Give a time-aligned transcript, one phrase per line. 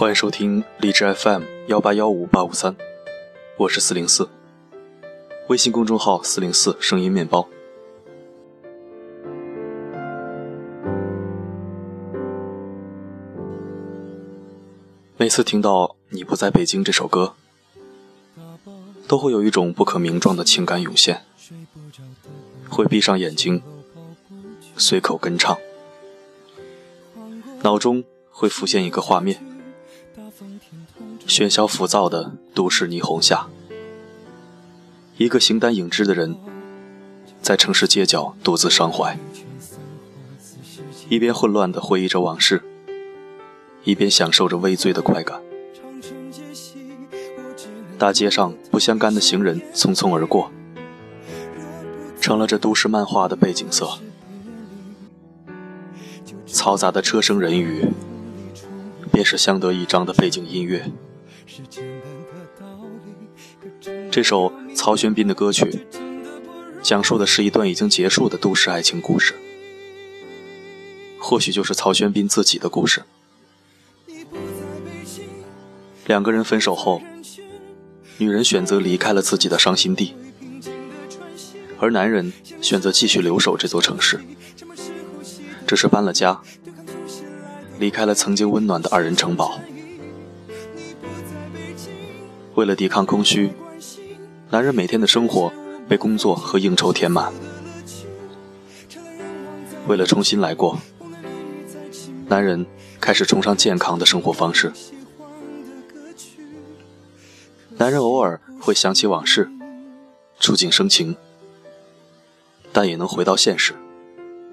[0.00, 2.74] 欢迎收听荔枝 FM 幺八幺五八五三，
[3.58, 4.30] 我是四零四，
[5.48, 7.46] 微信公众号四零四声音面包。
[15.18, 17.34] 每次听到《你不在北京》这首歌，
[19.06, 21.26] 都会有一种不可名状的情感涌现，
[22.70, 23.62] 会闭上眼睛，
[24.78, 25.58] 随口跟唱，
[27.60, 29.38] 脑中会浮现一个画面：
[31.26, 33.46] 喧嚣浮躁的都市霓虹下，
[35.16, 36.36] 一个形单影只的人，
[37.40, 39.18] 在城市街角独自伤怀，
[41.08, 42.62] 一边混乱地回忆着往事。
[43.82, 45.40] 一边享受着微醉的快感，
[47.96, 50.50] 大街上不相干的行人匆匆而过，
[52.20, 53.88] 成了这都市漫画的背景色。
[56.46, 57.88] 嘈杂的车声人语，
[59.20, 60.90] 便是相得益彰的背景音乐。
[64.10, 65.86] 这首曹轩宾的歌曲，
[66.80, 69.34] 讲述的是一段已经结束的都市爱情故事，
[71.18, 73.02] 或许就是曹轩宾自己的故事。
[76.06, 77.02] 两个人分手后，
[78.16, 80.14] 女人选择离开了自己的伤心地，
[81.78, 82.32] 而男人
[82.62, 84.18] 选择继续留守这座城市，
[85.66, 86.40] 只是搬了家，
[87.80, 89.58] 离开了曾经温暖的二人城堡。
[92.54, 93.50] 为了抵抗空虚，
[94.50, 95.50] 男人每天的生活
[95.88, 97.32] 被工作和应酬填满。
[99.88, 100.78] 为了重新来过，
[102.28, 102.66] 男人
[103.00, 104.70] 开始崇尚健康的生活方式。
[107.78, 109.50] 男人偶尔会想起往事，
[110.38, 111.16] 触景生情，
[112.74, 113.74] 但也能回到现实，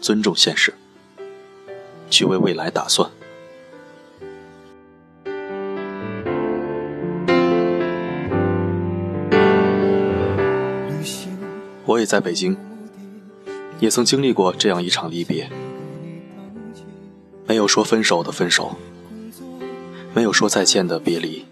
[0.00, 0.72] 尊重现实，
[2.10, 3.10] 去为未来打算。
[11.84, 12.56] 我也在北京，
[13.78, 15.48] 也曾经历过这样一场离别，
[17.46, 18.76] 没有说分手的分手，
[20.12, 21.44] 没有说再见的别离。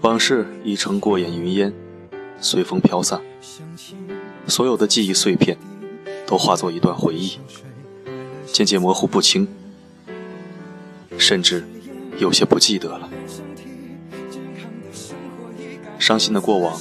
[0.00, 1.72] 往事已成过眼云烟，
[2.40, 3.20] 随风飘散。
[4.48, 5.56] 所有的记忆碎片，
[6.26, 7.38] 都化作一段回忆，
[8.52, 9.48] 渐渐模糊不清，
[11.18, 11.64] 甚至
[12.18, 13.08] 有些不记得了。
[15.98, 16.78] 伤心的过往，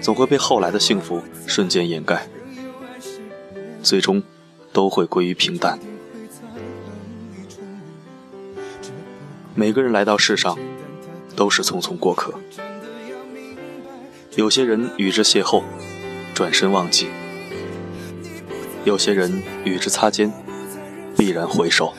[0.00, 2.28] 总会被后来的幸福瞬间掩盖，
[3.82, 4.22] 最终
[4.72, 5.78] 都会归于平淡。
[9.54, 10.56] 每个人来到世上。
[11.36, 12.34] 都是匆匆过客，
[14.36, 15.62] 有些人与之邂逅，
[16.34, 17.06] 转身忘记；
[18.84, 20.30] 有些人与之擦肩，
[21.20, 21.92] 必然回首。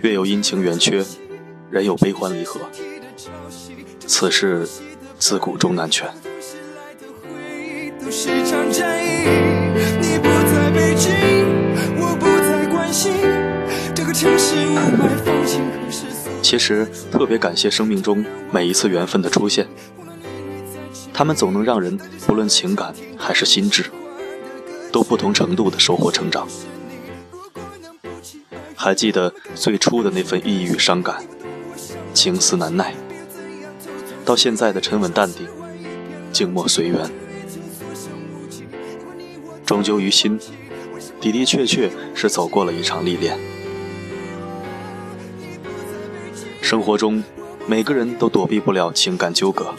[0.00, 1.04] 月有阴晴圆缺，
[1.70, 2.58] 人有悲欢离合，
[4.06, 4.66] 此事
[5.18, 6.08] 自古终难全。
[16.40, 19.68] 其实特别感谢生命中每一次缘分的出现，
[21.12, 23.84] 他们总能让人不论情感还是心智，
[24.90, 26.48] 都不同程度的收获成长。
[28.84, 31.24] 还记得最初的那份抑郁伤感，
[32.12, 32.94] 情思难耐，
[34.26, 35.48] 到现在的沉稳淡定，
[36.30, 37.10] 静默随缘，
[39.64, 40.38] 终究于心，
[41.18, 43.38] 的的确确是走过了一场历练。
[46.60, 47.24] 生活中，
[47.66, 49.74] 每个人都躲避不了情感纠葛，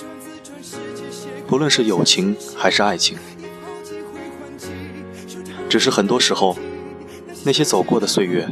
[1.46, 3.20] 不论是友情还是爱情。
[5.70, 6.58] 只是很多时候，
[7.44, 8.50] 那些走过的岁月，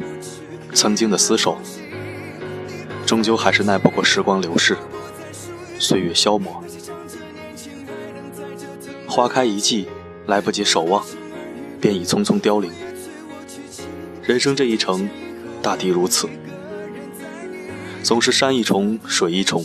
[0.73, 1.57] 曾经的厮守，
[3.05, 4.77] 终究还是耐不过时光流逝，
[5.79, 6.63] 岁月消磨。
[9.07, 9.87] 花开一季，
[10.25, 11.05] 来不及守望，
[11.79, 12.71] 便已匆匆凋零。
[14.23, 15.07] 人生这一程，
[15.61, 16.27] 大抵如此。
[18.01, 19.63] 总是山一重，水一重，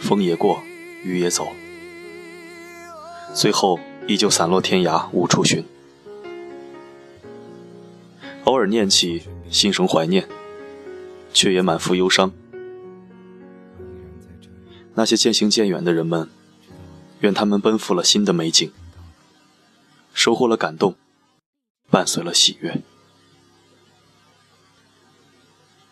[0.00, 0.62] 风也过，
[1.04, 1.48] 雨也走，
[3.32, 5.64] 最后依旧散落天涯，无处寻。
[8.44, 10.28] 偶尔念起，心生怀念，
[11.32, 12.32] 却也满腹忧伤。
[14.94, 16.28] 那些渐行渐远的人们，
[17.20, 18.72] 愿他们奔赴了新的美景，
[20.12, 20.96] 收获了感动，
[21.90, 22.82] 伴随了喜悦。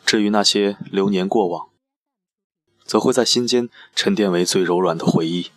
[0.04, 1.68] 至于那些流年过往，
[2.84, 5.50] 则会在心间沉淀为最柔软的回忆。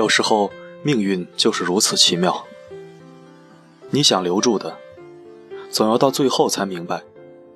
[0.00, 0.50] 有时候
[0.82, 2.46] 命运就是如此奇妙，
[3.90, 4.78] 你想留住的，
[5.70, 7.02] 总要到最后才明白，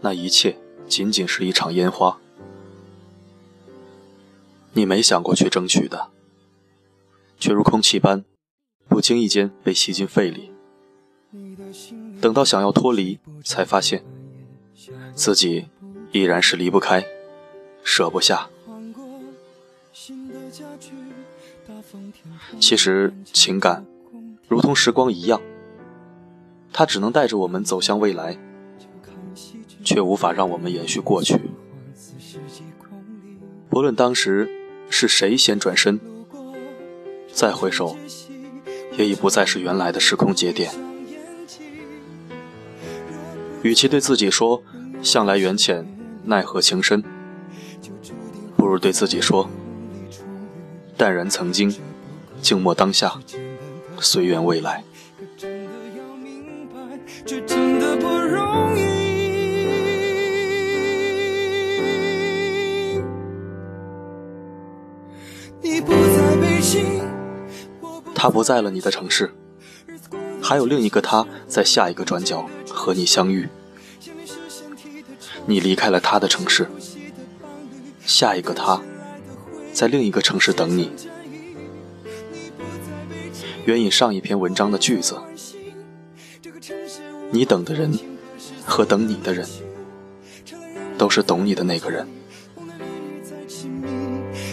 [0.02, 2.18] 那一切仅仅是一场烟花。
[4.74, 6.08] 你没想过去争取的，
[7.40, 8.26] 却如空气般，
[8.88, 10.52] 不经意间被吸进肺里。
[12.20, 14.04] 等到想要脱离，才发现，
[15.14, 15.68] 自己
[16.12, 17.06] 依然是离不开，
[17.82, 18.50] 舍不下。
[22.60, 23.84] 其实情感，
[24.48, 25.40] 如同时光一样，
[26.72, 28.36] 它只能带着我们走向未来，
[29.82, 31.40] 却无法让我们延续过去。
[33.68, 34.48] 不论当时
[34.88, 35.98] 是谁先转身，
[37.32, 37.96] 再回首，
[38.96, 40.70] 也已不再是原来的时空节点。
[43.62, 44.62] 与其对自己说
[45.02, 45.86] “向来缘浅，
[46.24, 47.02] 奈何情深”，
[48.56, 49.48] 不如对自己说。
[50.96, 51.74] 淡然曾经，
[52.40, 53.20] 静默当下，
[54.00, 54.84] 随缘未来。
[68.14, 69.34] 他不在了你的城市，
[70.40, 73.48] 还有另一个他在下一个转角和你相遇。
[75.46, 76.66] 你离开了他的城市，
[78.06, 78.80] 下一个他。
[79.74, 80.90] 在另一个城市等你。
[83.66, 85.16] 援引上一篇文章的句子：
[87.32, 87.92] 你等的人
[88.64, 89.44] 和等你的人，
[90.96, 92.06] 都是懂你的那个人。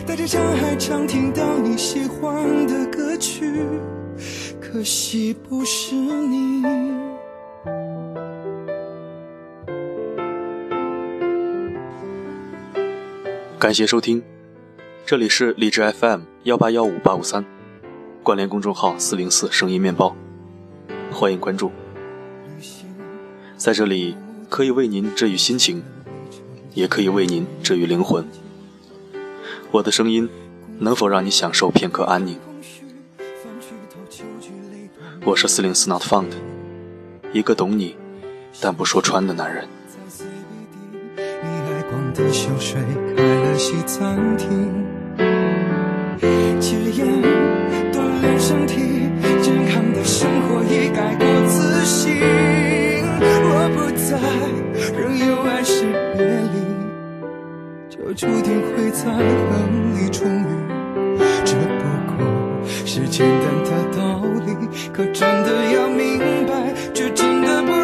[0.08, 3.64] 带着伤害常听到你喜欢的歌曲，
[4.60, 6.64] 可惜不是你。
[13.60, 14.24] 感谢收听。
[15.06, 17.44] 这里是荔枝 FM 幺八幺五八五三，
[18.24, 20.16] 关联公众号四零四声音面包，
[21.12, 21.72] 欢迎关注。
[23.58, 24.16] 在这里
[24.50, 25.84] 可以为您治愈心情，
[26.74, 28.26] 也可以为您治愈灵魂。
[29.72, 30.30] 我的声音
[30.80, 32.40] 能否让你享受片刻安宁？
[35.26, 36.32] 我是四零四 Not Found，
[37.34, 37.98] 一个懂你
[38.62, 39.68] 但不说穿的男人。
[46.72, 47.06] 戒烟，
[47.92, 48.80] 锻炼身体，
[49.42, 52.16] 健康的生活已改过自新。
[53.20, 54.18] 若不在，
[54.98, 55.84] 仍有爱是
[56.16, 56.56] 别离，
[57.90, 59.20] 就注定会在恨
[59.98, 60.48] 里重遇。
[61.44, 61.84] 这不
[62.16, 62.24] 过
[62.86, 64.56] 是简单的道理，
[64.94, 67.81] 可真的要明白，却真的不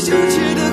[0.00, 0.67] 羞怯的